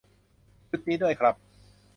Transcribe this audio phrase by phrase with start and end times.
[0.69, 1.35] ชุดนี้ด้วยครับ